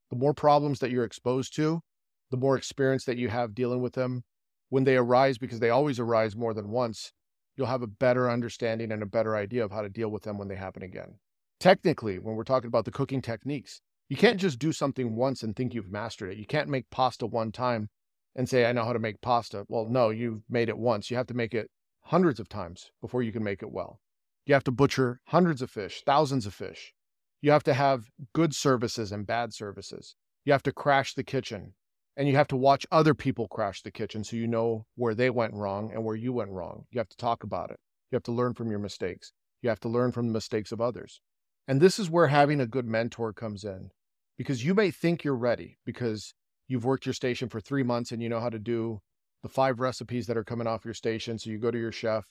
The 0.08 0.16
more 0.16 0.32
problems 0.32 0.78
that 0.78 0.90
you're 0.90 1.04
exposed 1.04 1.54
to, 1.56 1.82
the 2.30 2.38
more 2.38 2.56
experience 2.56 3.04
that 3.04 3.18
you 3.18 3.28
have 3.28 3.54
dealing 3.54 3.82
with 3.82 3.92
them. 3.92 4.24
When 4.70 4.84
they 4.84 4.96
arise, 4.96 5.36
because 5.36 5.60
they 5.60 5.68
always 5.68 6.00
arise 6.00 6.34
more 6.34 6.54
than 6.54 6.70
once, 6.70 7.12
you'll 7.56 7.66
have 7.66 7.82
a 7.82 7.86
better 7.86 8.30
understanding 8.30 8.92
and 8.92 9.02
a 9.02 9.06
better 9.06 9.36
idea 9.36 9.64
of 9.64 9.72
how 9.72 9.82
to 9.82 9.88
deal 9.88 10.10
with 10.10 10.22
them 10.22 10.38
when 10.38 10.48
they 10.48 10.56
happen 10.56 10.82
again. 10.82 11.18
Technically, 11.58 12.18
when 12.18 12.36
we're 12.36 12.44
talking 12.44 12.68
about 12.68 12.84
the 12.84 12.90
cooking 12.90 13.22
techniques, 13.22 13.80
you 14.08 14.16
can't 14.16 14.40
just 14.40 14.58
do 14.58 14.72
something 14.72 15.16
once 15.16 15.42
and 15.42 15.56
think 15.56 15.74
you've 15.74 15.90
mastered 15.90 16.30
it. 16.30 16.38
You 16.38 16.46
can't 16.46 16.68
make 16.68 16.90
pasta 16.90 17.26
one 17.26 17.50
time 17.50 17.88
and 18.36 18.48
say, 18.48 18.66
I 18.66 18.72
know 18.72 18.84
how 18.84 18.92
to 18.92 18.98
make 18.98 19.20
pasta. 19.20 19.64
Well, 19.68 19.86
no, 19.88 20.10
you've 20.10 20.42
made 20.48 20.68
it 20.68 20.78
once. 20.78 21.10
You 21.10 21.16
have 21.16 21.26
to 21.28 21.34
make 21.34 21.54
it 21.54 21.70
hundreds 22.02 22.38
of 22.38 22.48
times 22.48 22.90
before 23.00 23.22
you 23.22 23.32
can 23.32 23.42
make 23.42 23.62
it 23.62 23.72
well. 23.72 24.00
You 24.44 24.54
have 24.54 24.64
to 24.64 24.70
butcher 24.70 25.20
hundreds 25.28 25.62
of 25.62 25.70
fish, 25.70 26.02
thousands 26.06 26.46
of 26.46 26.54
fish. 26.54 26.92
You 27.40 27.50
have 27.50 27.64
to 27.64 27.74
have 27.74 28.10
good 28.32 28.54
services 28.54 29.10
and 29.10 29.26
bad 29.26 29.52
services. 29.52 30.14
You 30.44 30.52
have 30.52 30.62
to 30.64 30.72
crash 30.72 31.14
the 31.14 31.24
kitchen 31.24 31.74
and 32.16 32.26
you 32.26 32.34
have 32.36 32.48
to 32.48 32.56
watch 32.56 32.86
other 32.90 33.14
people 33.14 33.46
crash 33.48 33.82
the 33.82 33.90
kitchen 33.90 34.24
so 34.24 34.36
you 34.36 34.46
know 34.46 34.86
where 34.94 35.14
they 35.14 35.30
went 35.30 35.54
wrong 35.54 35.90
and 35.92 36.04
where 36.04 36.16
you 36.16 36.32
went 36.32 36.50
wrong. 36.50 36.84
You 36.90 36.98
have 36.98 37.08
to 37.10 37.16
talk 37.16 37.44
about 37.44 37.70
it. 37.70 37.78
You 38.10 38.16
have 38.16 38.22
to 38.24 38.32
learn 38.32 38.54
from 38.54 38.70
your 38.70 38.78
mistakes. 38.78 39.32
You 39.60 39.68
have 39.68 39.80
to 39.80 39.88
learn 39.88 40.12
from 40.12 40.26
the 40.26 40.32
mistakes 40.32 40.72
of 40.72 40.80
others. 40.80 41.20
And 41.68 41.80
this 41.80 41.98
is 41.98 42.08
where 42.08 42.28
having 42.28 42.60
a 42.60 42.66
good 42.66 42.86
mentor 42.86 43.32
comes 43.32 43.64
in 43.64 43.90
because 44.38 44.64
you 44.64 44.74
may 44.74 44.90
think 44.90 45.24
you're 45.24 45.36
ready 45.36 45.78
because 45.84 46.34
you've 46.68 46.84
worked 46.84 47.06
your 47.06 47.12
station 47.12 47.48
for 47.48 47.60
three 47.60 47.82
months 47.82 48.12
and 48.12 48.22
you 48.22 48.28
know 48.28 48.40
how 48.40 48.50
to 48.50 48.58
do 48.58 49.00
the 49.42 49.48
five 49.48 49.80
recipes 49.80 50.26
that 50.26 50.36
are 50.36 50.44
coming 50.44 50.66
off 50.66 50.84
your 50.84 50.94
station. 50.94 51.38
So 51.38 51.50
you 51.50 51.58
go 51.58 51.70
to 51.70 51.78
your 51.78 51.92
chef 51.92 52.24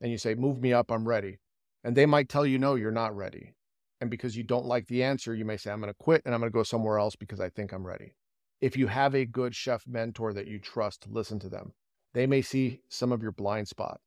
and 0.00 0.10
you 0.10 0.18
say, 0.18 0.34
Move 0.34 0.60
me 0.60 0.72
up, 0.72 0.90
I'm 0.90 1.08
ready. 1.08 1.38
And 1.82 1.96
they 1.96 2.06
might 2.06 2.28
tell 2.28 2.46
you, 2.46 2.58
No, 2.58 2.74
you're 2.74 2.90
not 2.90 3.16
ready. 3.16 3.54
And 4.00 4.10
because 4.10 4.36
you 4.36 4.42
don't 4.42 4.66
like 4.66 4.86
the 4.86 5.02
answer, 5.02 5.34
you 5.34 5.44
may 5.44 5.56
say, 5.56 5.70
I'm 5.70 5.80
going 5.80 5.92
to 5.92 5.96
quit 5.98 6.22
and 6.24 6.34
I'm 6.34 6.40
going 6.40 6.50
to 6.50 6.54
go 6.54 6.64
somewhere 6.64 6.98
else 6.98 7.16
because 7.16 7.40
I 7.40 7.48
think 7.48 7.72
I'm 7.72 7.86
ready. 7.86 8.14
If 8.62 8.76
you 8.76 8.86
have 8.86 9.12
a 9.12 9.26
good 9.26 9.56
chef 9.56 9.88
mentor 9.88 10.32
that 10.32 10.46
you 10.46 10.60
trust, 10.60 11.08
listen 11.10 11.40
to 11.40 11.48
them. 11.48 11.72
They 12.14 12.28
may 12.28 12.42
see 12.42 12.80
some 12.88 13.10
of 13.10 13.20
your 13.20 13.32
blind 13.32 13.66
spot. 13.66 14.00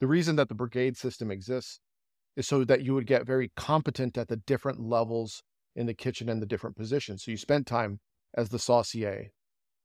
The 0.00 0.06
reason 0.06 0.36
that 0.36 0.50
the 0.50 0.54
brigade 0.54 0.98
system 0.98 1.30
exists 1.30 1.80
is 2.36 2.46
so 2.46 2.62
that 2.64 2.82
you 2.82 2.92
would 2.92 3.06
get 3.06 3.24
very 3.24 3.52
competent 3.56 4.18
at 4.18 4.28
the 4.28 4.36
different 4.36 4.80
levels 4.80 5.42
in 5.74 5.86
the 5.86 5.94
kitchen 5.94 6.28
and 6.28 6.42
the 6.42 6.46
different 6.46 6.76
positions. 6.76 7.24
So 7.24 7.30
you 7.30 7.38
spend 7.38 7.66
time 7.66 8.00
as 8.34 8.50
the 8.50 8.58
saucier, 8.58 9.30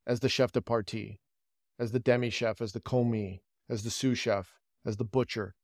as 0.05 0.19
the 0.19 0.27
chef 0.27 0.51
de 0.51 0.61
partie, 0.61 1.21
as 1.79 1.93
the 1.93 1.99
demi 1.99 2.29
chef, 2.29 2.59
as 2.59 2.73
the 2.73 2.81
commis, 2.81 3.39
as 3.69 3.83
the 3.83 3.89
sous 3.89 4.19
chef, 4.19 4.59
as 4.85 4.97
the 4.97 5.05
butcher, 5.05 5.55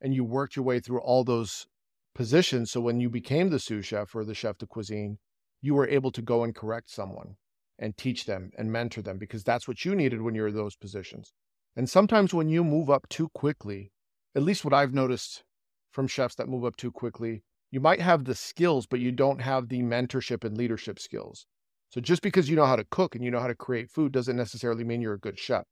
and 0.00 0.14
you 0.14 0.22
worked 0.22 0.54
your 0.54 0.64
way 0.64 0.78
through 0.78 1.00
all 1.00 1.24
those 1.24 1.66
positions. 2.14 2.70
So 2.70 2.80
when 2.80 3.00
you 3.00 3.10
became 3.10 3.50
the 3.50 3.58
sous 3.58 3.86
chef 3.86 4.14
or 4.14 4.24
the 4.24 4.34
chef 4.34 4.56
de 4.58 4.66
cuisine, 4.66 5.18
you 5.60 5.74
were 5.74 5.88
able 5.88 6.12
to 6.12 6.22
go 6.22 6.44
and 6.44 6.54
correct 6.54 6.90
someone 6.90 7.34
and 7.78 7.96
teach 7.96 8.24
them 8.26 8.50
and 8.58 8.72
mentor 8.72 9.02
them 9.02 9.18
because 9.18 9.44
that's 9.44 9.68
what 9.68 9.84
you 9.84 9.94
needed 9.94 10.22
when 10.22 10.34
you're 10.34 10.48
in 10.48 10.54
those 10.54 10.76
positions. 10.76 11.32
And 11.76 11.88
sometimes 11.88 12.34
when 12.34 12.48
you 12.48 12.64
move 12.64 12.90
up 12.90 13.08
too 13.08 13.28
quickly, 13.34 13.92
at 14.34 14.42
least 14.42 14.64
what 14.64 14.74
I've 14.74 14.92
noticed 14.92 15.44
from 15.92 16.08
chefs 16.08 16.34
that 16.36 16.48
move 16.48 16.64
up 16.64 16.76
too 16.76 16.90
quickly, 16.90 17.42
you 17.70 17.80
might 17.80 18.00
have 18.00 18.24
the 18.24 18.34
skills, 18.34 18.86
but 18.86 19.00
you 19.00 19.12
don't 19.12 19.40
have 19.40 19.68
the 19.68 19.82
mentorship 19.82 20.44
and 20.44 20.56
leadership 20.56 20.98
skills. 20.98 21.46
So 21.90 22.00
just 22.00 22.22
because 22.22 22.50
you 22.50 22.56
know 22.56 22.66
how 22.66 22.76
to 22.76 22.84
cook 22.84 23.14
and 23.14 23.24
you 23.24 23.30
know 23.30 23.40
how 23.40 23.46
to 23.46 23.54
create 23.54 23.90
food 23.90 24.12
doesn't 24.12 24.36
necessarily 24.36 24.84
mean 24.84 25.00
you're 25.00 25.14
a 25.14 25.18
good 25.18 25.38
chef. 25.38 25.64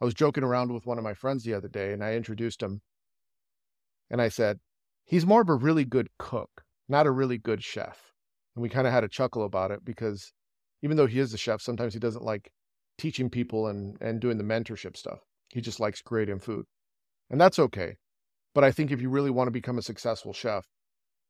I 0.00 0.04
was 0.04 0.14
joking 0.14 0.44
around 0.44 0.72
with 0.72 0.86
one 0.86 0.98
of 0.98 1.04
my 1.04 1.14
friends 1.14 1.44
the 1.44 1.54
other 1.54 1.68
day 1.68 1.92
and 1.92 2.02
I 2.02 2.14
introduced 2.14 2.62
him 2.62 2.80
and 4.10 4.22
I 4.22 4.28
said, 4.28 4.60
he's 5.04 5.26
more 5.26 5.42
of 5.42 5.48
a 5.48 5.54
really 5.54 5.84
good 5.84 6.08
cook, 6.18 6.62
not 6.88 7.06
a 7.06 7.10
really 7.10 7.38
good 7.38 7.62
chef. 7.62 8.12
And 8.54 8.62
we 8.62 8.68
kind 8.68 8.86
of 8.86 8.92
had 8.92 9.04
a 9.04 9.08
chuckle 9.08 9.44
about 9.44 9.70
it 9.70 9.84
because 9.84 10.32
Even 10.82 10.96
though 10.96 11.06
he 11.06 11.18
is 11.18 11.34
a 11.34 11.38
chef, 11.38 11.60
sometimes 11.60 11.94
he 11.94 12.00
doesn't 12.00 12.24
like 12.24 12.50
teaching 12.98 13.30
people 13.30 13.66
and, 13.66 13.96
and 14.00 14.20
doing 14.20 14.38
the 14.38 14.44
mentorship 14.44 14.96
stuff. 14.96 15.20
He 15.50 15.60
just 15.60 15.80
likes 15.80 16.02
creating 16.02 16.38
food. 16.40 16.66
And 17.28 17.40
that's 17.40 17.58
okay. 17.58 17.96
But 18.54 18.64
I 18.64 18.72
think 18.72 18.90
if 18.90 19.00
you 19.00 19.10
really 19.10 19.30
want 19.30 19.48
to 19.48 19.52
become 19.52 19.78
a 19.78 19.82
successful 19.82 20.32
chef, 20.32 20.66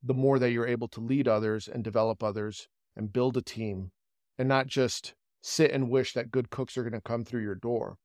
the 0.02 0.14
more 0.14 0.38
that 0.38 0.50
you're 0.50 0.66
able 0.66 0.88
to 0.88 1.00
lead 1.00 1.28
others 1.28 1.69
and 1.69 1.85
develop 1.85 2.23
others 2.23 2.69
and 2.97 3.12
build 3.12 3.37
a 3.37 3.42
team 3.42 3.90
and 4.38 4.49
not 4.49 4.66
just 4.66 5.14
sit 5.42 5.71
and 5.71 5.90
wish 5.90 6.12
that 6.14 6.30
good 6.30 6.50
cooks 6.50 6.76
are 6.76 6.83
going 6.83 6.92
to 6.92 7.00
come 7.00 7.25
through 7.25 7.42
your 7.42 7.54
door. 7.54 7.97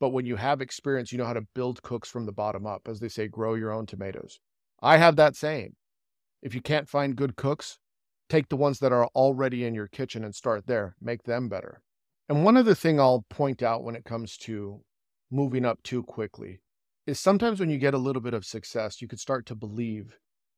But 0.00 0.10
when 0.10 0.26
you 0.26 0.36
have 0.36 0.60
experience, 0.60 1.12
you 1.12 1.18
know 1.18 1.24
how 1.24 1.34
to 1.34 1.46
build 1.54 1.82
cooks 1.82 2.08
from 2.08 2.26
the 2.26 2.32
bottom 2.32 2.66
up. 2.66 2.88
As 2.88 3.00
they 3.00 3.08
say, 3.08 3.28
grow 3.28 3.54
your 3.54 3.72
own 3.72 3.86
tomatoes. 3.86 4.40
I 4.82 4.96
have 4.96 5.16
that 5.16 5.36
saying. 5.36 5.74
If 6.42 6.54
you 6.54 6.60
can't 6.60 6.88
find 6.88 7.16
good 7.16 7.36
cooks, 7.36 7.78
take 8.34 8.48
the 8.48 8.56
ones 8.56 8.80
that 8.80 8.90
are 8.90 9.06
already 9.14 9.64
in 9.64 9.76
your 9.76 9.86
kitchen 9.86 10.24
and 10.24 10.34
start 10.34 10.66
there, 10.66 10.96
make 11.00 11.22
them 11.22 11.48
better. 11.48 11.80
And 12.28 12.44
one 12.44 12.56
other 12.56 12.74
thing 12.74 12.98
I'll 12.98 13.24
point 13.30 13.62
out 13.62 13.84
when 13.84 13.94
it 13.94 14.04
comes 14.04 14.36
to 14.38 14.80
moving 15.30 15.64
up 15.64 15.80
too 15.84 16.02
quickly 16.02 16.60
is 17.06 17.20
sometimes 17.20 17.60
when 17.60 17.70
you 17.70 17.78
get 17.78 17.94
a 17.94 17.98
little 17.98 18.20
bit 18.20 18.34
of 18.34 18.44
success, 18.44 19.00
you 19.00 19.06
could 19.06 19.20
start 19.20 19.46
to 19.46 19.54
believe 19.54 20.16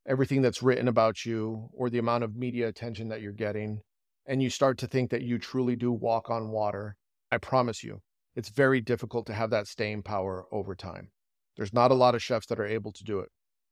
everything 0.09 0.41
that's 0.41 0.63
written 0.63 0.89
about 0.89 1.27
you 1.27 1.69
or 1.75 1.91
the 1.91 1.99
amount 1.99 2.25
of 2.25 2.35
media 2.35 2.67
attention 2.67 3.09
that 3.09 3.21
you're 3.21 3.33
getting, 3.33 3.81
and 4.25 4.43
you 4.43 4.49
start 4.49 4.79
to 4.79 4.87
think 4.87 5.11
that 5.11 5.23
you 5.23 5.39
truly 5.39 5.77
do 5.77 5.93
walk 5.93 6.31
on 6.31 6.49
water. 6.49 6.97
I 7.31 7.37
promise 7.37 7.85
you, 7.85 8.01
it's 8.35 8.49
very 8.49 8.81
difficult 8.81 9.27
to 9.27 9.35
have 9.35 9.51
that 9.51 9.67
staying 9.67 10.03
power 10.03 10.47
over 10.51 10.75
time. 10.75 11.11
There's 11.59 11.75
not 11.75 11.91
a 11.91 11.95
lot 11.95 12.15
of 12.15 12.23
chefs 12.23 12.47
that 12.47 12.59
are 12.59 12.67
able 12.67 12.93
to 12.93 13.05
do 13.05 13.19
it. 13.19 13.29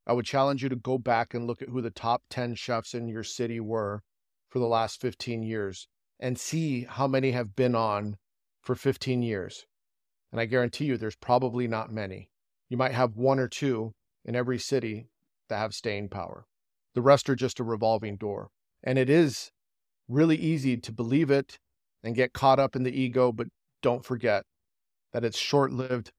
I 0.07 0.13
would 0.13 0.27
challenge 0.27 0.63
you 0.63 0.69
to 0.69 0.77
go 0.77 0.99
back 0.99 1.35
and 1.35 1.47
look 1.47 1.63
at 1.63 1.69
who 1.69 1.81
the 1.81 1.91
top 1.91 2.23
10 2.31 2.55
chefs 2.57 2.95
in 2.95 3.09
your 3.09 3.25
city 3.25 3.61
were 3.61 4.03
for 4.49 4.59
the 4.59 4.67
last 4.67 5.01
15 5.01 5.43
years 5.43 5.89
and 6.21 6.39
see 6.39 6.85
how 6.85 7.07
many 7.07 7.33
have 7.33 7.57
been 7.57 7.75
on 7.75 8.17
for 8.63 8.75
15 8.75 9.23
years. 9.23 9.67
And 10.31 10.41
I 10.41 10.47
guarantee 10.47 10.87
you, 10.87 10.97
there's 10.97 11.17
probably 11.17 11.69
not 11.69 11.93
many. 11.93 12.29
You 12.69 12.77
might 12.77 12.93
have 12.93 13.17
one 13.17 13.39
or 13.39 13.49
two 13.49 13.93
in 14.25 14.35
every 14.35 14.59
city 14.59 15.09
that 15.49 15.59
have 15.59 15.75
staying 15.75 16.09
power. 16.09 16.47
The 16.95 17.03
rest 17.03 17.29
are 17.29 17.35
just 17.35 17.61
a 17.61 17.65
revolving 17.65 18.17
door. 18.17 18.49
And 18.83 18.99
it 18.99 19.11
is 19.11 19.51
really 20.09 20.37
easy 20.37 20.77
to 20.77 20.93
believe 20.93 21.31
it 21.31 21.59
and 22.03 22.15
get 22.15 22.33
caught 22.33 22.59
up 22.59 22.77
in 22.77 22.83
the 22.83 22.99
ego, 22.99 23.33
but 23.33 23.49
don't 23.83 24.05
forget 24.05 24.45
that 25.13 25.25
it's 25.25 25.39
short 25.39 25.73
lived. 25.73 26.13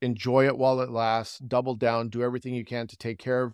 Enjoy 0.00 0.46
it 0.46 0.56
while 0.56 0.80
it 0.80 0.90
lasts, 0.90 1.38
double 1.38 1.74
down, 1.74 2.08
do 2.08 2.22
everything 2.22 2.54
you 2.54 2.64
can 2.64 2.86
to 2.86 2.96
take 2.96 3.18
care 3.18 3.42
of 3.42 3.52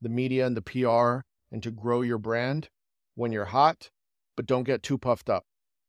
the 0.00 0.08
media 0.08 0.46
and 0.46 0.56
the 0.56 0.62
PR 0.62 1.20
and 1.50 1.62
to 1.62 1.70
grow 1.70 2.00
your 2.00 2.18
brand 2.18 2.70
when 3.14 3.30
you're 3.30 3.46
hot, 3.46 3.90
but 4.36 4.46
don't 4.46 4.64
get 4.64 4.82
too 4.82 4.96
puffed 4.96 5.28
up 5.28 5.44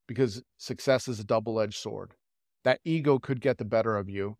because 0.07 0.43
success 0.57 1.07
is 1.07 1.19
a 1.19 1.23
double 1.23 1.59
edged 1.59 1.79
sword. 1.79 2.15
That 2.63 2.81
ego 2.83 3.17
could 3.17 3.41
get 3.41 3.57
the 3.57 3.65
better 3.65 3.97
of 3.97 4.09
you 4.09 4.37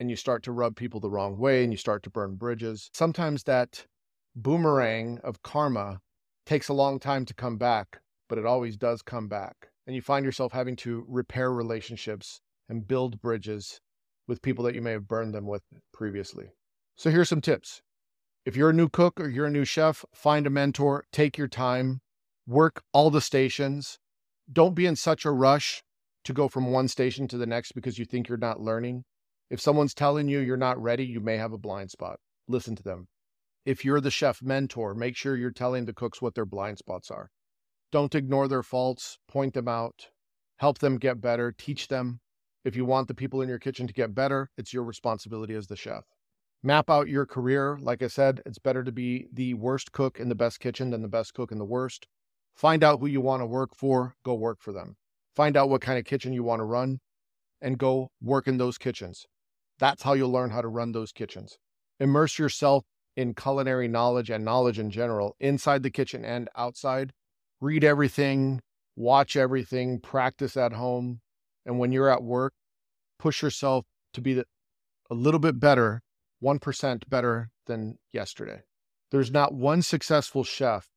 and 0.00 0.10
you 0.10 0.16
start 0.16 0.42
to 0.44 0.52
rub 0.52 0.76
people 0.76 1.00
the 1.00 1.10
wrong 1.10 1.38
way 1.38 1.62
and 1.62 1.72
you 1.72 1.76
start 1.76 2.02
to 2.04 2.10
burn 2.10 2.36
bridges. 2.36 2.90
Sometimes 2.92 3.44
that 3.44 3.86
boomerang 4.34 5.18
of 5.22 5.42
karma 5.42 6.00
takes 6.44 6.68
a 6.68 6.74
long 6.74 6.98
time 6.98 7.24
to 7.24 7.34
come 7.34 7.56
back, 7.56 8.00
but 8.28 8.38
it 8.38 8.46
always 8.46 8.76
does 8.76 9.02
come 9.02 9.28
back. 9.28 9.68
And 9.86 9.96
you 9.96 10.02
find 10.02 10.24
yourself 10.24 10.52
having 10.52 10.76
to 10.76 11.04
repair 11.08 11.52
relationships 11.52 12.40
and 12.68 12.86
build 12.86 13.20
bridges 13.20 13.80
with 14.28 14.42
people 14.42 14.64
that 14.64 14.74
you 14.74 14.82
may 14.82 14.92
have 14.92 15.08
burned 15.08 15.34
them 15.34 15.46
with 15.46 15.62
previously. 15.92 16.50
So 16.94 17.10
here's 17.10 17.28
some 17.28 17.40
tips. 17.40 17.82
If 18.44 18.54
you're 18.56 18.70
a 18.70 18.74
new 18.74 18.88
cook 18.88 19.18
or 19.18 19.28
you're 19.28 19.46
a 19.46 19.50
new 19.50 19.64
chef, 19.64 20.04
find 20.14 20.46
a 20.46 20.50
mentor, 20.50 21.04
take 21.12 21.36
your 21.36 21.48
time, 21.48 22.00
work 22.46 22.82
all 22.92 23.10
the 23.10 23.20
stations. 23.20 23.98
Don't 24.50 24.74
be 24.74 24.86
in 24.86 24.96
such 24.96 25.24
a 25.24 25.30
rush 25.30 25.82
to 26.24 26.32
go 26.32 26.48
from 26.48 26.70
one 26.70 26.88
station 26.88 27.26
to 27.28 27.38
the 27.38 27.46
next 27.46 27.72
because 27.72 27.98
you 27.98 28.04
think 28.04 28.28
you're 28.28 28.38
not 28.38 28.60
learning. 28.60 29.04
If 29.50 29.60
someone's 29.60 29.94
telling 29.94 30.28
you 30.28 30.40
you're 30.40 30.56
not 30.56 30.80
ready, 30.80 31.04
you 31.04 31.20
may 31.20 31.36
have 31.36 31.52
a 31.52 31.58
blind 31.58 31.90
spot. 31.90 32.20
Listen 32.46 32.76
to 32.76 32.82
them. 32.82 33.08
If 33.64 33.84
you're 33.84 34.00
the 34.00 34.10
chef 34.10 34.42
mentor, 34.42 34.94
make 34.94 35.16
sure 35.16 35.36
you're 35.36 35.50
telling 35.50 35.84
the 35.84 35.92
cooks 35.92 36.22
what 36.22 36.34
their 36.34 36.46
blind 36.46 36.78
spots 36.78 37.10
are. 37.10 37.30
Don't 37.90 38.14
ignore 38.14 38.48
their 38.48 38.62
faults, 38.62 39.18
point 39.28 39.54
them 39.54 39.68
out, 39.68 40.08
help 40.56 40.78
them 40.78 40.98
get 40.98 41.20
better, 41.20 41.52
teach 41.52 41.88
them. 41.88 42.20
If 42.68 42.76
you 42.76 42.84
want 42.84 43.08
the 43.08 43.14
people 43.14 43.40
in 43.40 43.48
your 43.48 43.58
kitchen 43.58 43.86
to 43.86 43.94
get 43.94 44.14
better, 44.14 44.50
it's 44.58 44.74
your 44.74 44.84
responsibility 44.84 45.54
as 45.54 45.68
the 45.68 45.74
chef. 45.74 46.04
Map 46.62 46.90
out 46.90 47.08
your 47.08 47.24
career. 47.24 47.78
Like 47.80 48.02
I 48.02 48.08
said, 48.08 48.42
it's 48.44 48.58
better 48.58 48.84
to 48.84 48.92
be 48.92 49.26
the 49.32 49.54
worst 49.54 49.90
cook 49.90 50.20
in 50.20 50.28
the 50.28 50.34
best 50.34 50.60
kitchen 50.60 50.90
than 50.90 51.00
the 51.00 51.08
best 51.08 51.32
cook 51.32 51.50
in 51.50 51.56
the 51.56 51.64
worst. 51.64 52.06
Find 52.54 52.84
out 52.84 53.00
who 53.00 53.06
you 53.06 53.22
want 53.22 53.40
to 53.40 53.46
work 53.46 53.74
for, 53.74 54.16
go 54.22 54.34
work 54.34 54.58
for 54.60 54.70
them. 54.70 54.96
Find 55.34 55.56
out 55.56 55.70
what 55.70 55.80
kind 55.80 55.98
of 55.98 56.04
kitchen 56.04 56.34
you 56.34 56.42
want 56.42 56.60
to 56.60 56.64
run 56.64 56.98
and 57.62 57.78
go 57.78 58.10
work 58.20 58.46
in 58.46 58.58
those 58.58 58.76
kitchens. 58.76 59.24
That's 59.78 60.02
how 60.02 60.12
you'll 60.12 60.30
learn 60.30 60.50
how 60.50 60.60
to 60.60 60.68
run 60.68 60.92
those 60.92 61.10
kitchens. 61.10 61.56
Immerse 61.98 62.38
yourself 62.38 62.84
in 63.16 63.32
culinary 63.32 63.88
knowledge 63.88 64.28
and 64.28 64.44
knowledge 64.44 64.78
in 64.78 64.90
general, 64.90 65.36
inside 65.40 65.82
the 65.82 65.90
kitchen 65.90 66.22
and 66.22 66.50
outside. 66.54 67.14
Read 67.62 67.82
everything, 67.82 68.60
watch 68.94 69.36
everything, 69.36 70.00
practice 70.00 70.54
at 70.54 70.74
home. 70.74 71.22
And 71.64 71.78
when 71.78 71.92
you're 71.92 72.10
at 72.10 72.22
work, 72.22 72.54
push 73.18 73.42
yourself 73.42 73.84
to 74.14 74.20
be 74.20 74.42
a 75.10 75.14
little 75.14 75.40
bit 75.40 75.60
better, 75.60 76.02
1% 76.42 77.08
better 77.08 77.50
than 77.66 77.98
yesterday. 78.12 78.62
There's 79.10 79.30
not 79.30 79.54
one 79.54 79.82
successful 79.82 80.44
chef 80.44 80.88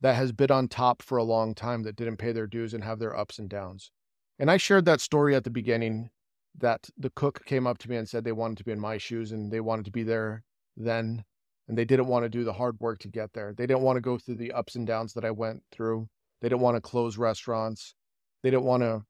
that 0.00 0.14
has 0.14 0.32
been 0.32 0.50
on 0.50 0.68
top 0.68 1.02
for 1.02 1.18
a 1.18 1.24
long 1.24 1.54
time 1.54 1.82
that 1.82 1.96
didn't 1.96 2.16
pay 2.16 2.32
their 2.32 2.46
dues 2.46 2.72
and 2.72 2.82
have 2.82 2.98
their 2.98 3.16
ups 3.16 3.38
and 3.38 3.48
downs. 3.48 3.90
And 4.38 4.50
I 4.50 4.56
shared 4.56 4.86
that 4.86 5.00
story 5.00 5.34
at 5.34 5.44
the 5.44 5.50
beginning 5.50 6.10
that 6.58 6.88
the 6.96 7.10
cook 7.10 7.44
came 7.44 7.66
up 7.66 7.78
to 7.78 7.90
me 7.90 7.96
and 7.96 8.08
said 8.08 8.24
they 8.24 8.32
wanted 8.32 8.58
to 8.58 8.64
be 8.64 8.72
in 8.72 8.80
my 8.80 8.98
shoes 8.98 9.32
and 9.32 9.52
they 9.52 9.60
wanted 9.60 9.84
to 9.84 9.90
be 9.90 10.02
there 10.02 10.42
then 10.76 11.24
and 11.68 11.78
they 11.78 11.84
didn't 11.84 12.08
want 12.08 12.24
to 12.24 12.28
do 12.28 12.42
the 12.42 12.54
hard 12.54 12.80
work 12.80 12.98
to 12.98 13.08
get 13.08 13.32
there. 13.32 13.54
They 13.56 13.66
didn't 13.66 13.82
want 13.82 13.96
to 13.96 14.00
go 14.00 14.18
through 14.18 14.36
the 14.36 14.50
ups 14.50 14.74
and 14.74 14.86
downs 14.86 15.12
that 15.12 15.24
I 15.24 15.30
went 15.30 15.62
through. 15.70 16.08
They 16.40 16.48
didn't 16.48 16.62
want 16.62 16.76
to 16.76 16.80
close 16.80 17.16
restaurants. 17.16 17.94
They 18.42 18.50
didn't 18.50 18.64
want 18.64 18.82
to 18.82 19.02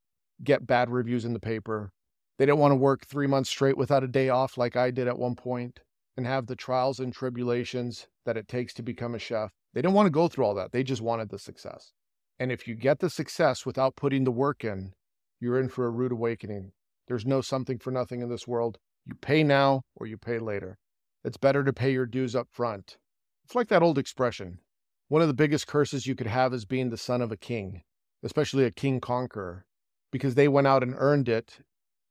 get 0.44 0.66
bad 0.66 0.90
reviews 0.90 1.24
in 1.24 1.32
the 1.32 1.40
paper. 1.40 1.92
They 2.40 2.46
didn't 2.46 2.60
want 2.60 2.72
to 2.72 2.76
work 2.76 3.04
3 3.04 3.26
months 3.26 3.50
straight 3.50 3.76
without 3.76 4.02
a 4.02 4.08
day 4.08 4.30
off 4.30 4.56
like 4.56 4.74
I 4.74 4.90
did 4.90 5.06
at 5.06 5.18
one 5.18 5.34
point 5.34 5.80
and 6.16 6.26
have 6.26 6.46
the 6.46 6.56
trials 6.56 6.98
and 6.98 7.12
tribulations 7.12 8.08
that 8.24 8.38
it 8.38 8.48
takes 8.48 8.72
to 8.74 8.82
become 8.82 9.14
a 9.14 9.18
chef. 9.18 9.50
They 9.74 9.82
didn't 9.82 9.92
want 9.92 10.06
to 10.06 10.10
go 10.10 10.26
through 10.26 10.46
all 10.46 10.54
that. 10.54 10.72
They 10.72 10.82
just 10.82 11.02
wanted 11.02 11.28
the 11.28 11.38
success. 11.38 11.92
And 12.38 12.50
if 12.50 12.66
you 12.66 12.76
get 12.76 13.00
the 13.00 13.10
success 13.10 13.66
without 13.66 13.94
putting 13.94 14.24
the 14.24 14.30
work 14.30 14.64
in, 14.64 14.94
you're 15.38 15.60
in 15.60 15.68
for 15.68 15.84
a 15.84 15.90
rude 15.90 16.12
awakening. 16.12 16.72
There's 17.08 17.26
no 17.26 17.42
something 17.42 17.78
for 17.78 17.90
nothing 17.90 18.22
in 18.22 18.30
this 18.30 18.48
world. 18.48 18.78
You 19.04 19.16
pay 19.16 19.42
now 19.42 19.82
or 19.94 20.06
you 20.06 20.16
pay 20.16 20.38
later. 20.38 20.78
It's 21.22 21.36
better 21.36 21.62
to 21.62 21.74
pay 21.74 21.92
your 21.92 22.06
dues 22.06 22.34
up 22.34 22.48
front. 22.50 22.96
It's 23.44 23.54
like 23.54 23.68
that 23.68 23.82
old 23.82 23.98
expression. 23.98 24.60
One 25.08 25.20
of 25.20 25.28
the 25.28 25.34
biggest 25.34 25.66
curses 25.66 26.06
you 26.06 26.14
could 26.14 26.26
have 26.26 26.54
is 26.54 26.64
being 26.64 26.88
the 26.88 26.96
son 26.96 27.20
of 27.20 27.30
a 27.30 27.36
king, 27.36 27.82
especially 28.22 28.64
a 28.64 28.70
king 28.70 28.98
conqueror, 28.98 29.66
because 30.10 30.36
they 30.36 30.48
went 30.48 30.66
out 30.66 30.82
and 30.82 30.94
earned 30.96 31.28
it 31.28 31.58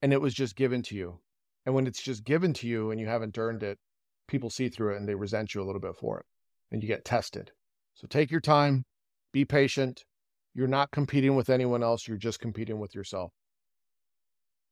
and 0.01 0.13
it 0.13 0.21
was 0.21 0.33
just 0.33 0.55
given 0.55 0.81
to 0.83 0.95
you. 0.95 1.19
And 1.65 1.75
when 1.75 1.87
it's 1.87 2.01
just 2.01 2.23
given 2.23 2.53
to 2.55 2.67
you 2.67 2.91
and 2.91 2.99
you 2.99 3.07
haven't 3.07 3.37
earned 3.37 3.63
it, 3.63 3.77
people 4.27 4.49
see 4.49 4.69
through 4.69 4.93
it 4.93 4.97
and 4.97 5.07
they 5.07 5.15
resent 5.15 5.53
you 5.53 5.61
a 5.61 5.65
little 5.65 5.81
bit 5.81 5.95
for 5.95 6.19
it 6.19 6.25
and 6.71 6.81
you 6.81 6.87
get 6.87 7.05
tested. 7.05 7.51
So 7.95 8.07
take 8.07 8.31
your 8.31 8.41
time, 8.41 8.85
be 9.33 9.45
patient. 9.45 10.05
You're 10.53 10.67
not 10.67 10.91
competing 10.91 11.35
with 11.35 11.49
anyone 11.49 11.83
else, 11.83 12.07
you're 12.07 12.17
just 12.17 12.39
competing 12.39 12.79
with 12.79 12.95
yourself. 12.95 13.31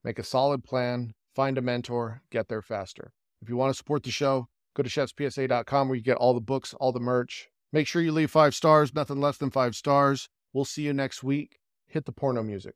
Make 0.03 0.19
a 0.19 0.23
solid 0.23 0.63
plan, 0.63 1.13
find 1.35 1.57
a 1.57 1.61
mentor, 1.61 2.21
get 2.31 2.47
there 2.47 2.61
faster. 2.61 3.11
If 3.41 3.49
you 3.49 3.57
want 3.57 3.71
to 3.71 3.77
support 3.77 4.03
the 4.03 4.11
show, 4.11 4.47
go 4.75 4.83
to 4.83 4.89
chefspsa.com 4.89 5.87
where 5.87 5.95
you 5.95 6.03
get 6.03 6.17
all 6.17 6.33
the 6.33 6.41
books, 6.41 6.73
all 6.79 6.91
the 6.91 6.99
merch. 6.99 7.49
Make 7.71 7.87
sure 7.87 8.01
you 8.01 8.11
leave 8.11 8.31
five 8.31 8.55
stars, 8.55 8.93
nothing 8.93 9.19
less 9.19 9.37
than 9.37 9.51
five 9.51 9.75
stars. 9.75 10.29
We'll 10.53 10.65
see 10.65 10.83
you 10.83 10.93
next 10.93 11.23
week. 11.23 11.59
Hit 11.87 12.05
the 12.05 12.11
porno 12.11 12.43
music. 12.43 12.75